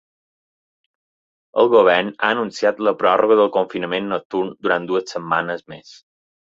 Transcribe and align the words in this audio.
El 1.65 1.69
govern 1.75 2.09
ha 2.15 2.33
anunciat 2.37 2.83
la 2.89 2.95
pròrroga 3.05 3.39
del 3.43 3.55
confinament 3.61 4.11
nocturn 4.17 4.53
durant 4.67 4.93
dues 4.93 5.17
setmanes 5.19 5.67
més. 5.75 5.99